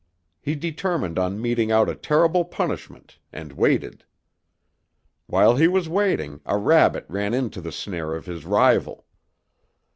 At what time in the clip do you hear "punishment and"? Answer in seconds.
2.43-3.53